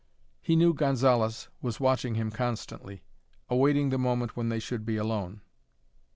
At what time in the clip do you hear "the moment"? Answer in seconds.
3.91-4.35